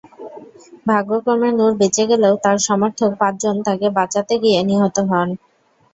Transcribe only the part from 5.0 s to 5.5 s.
হন।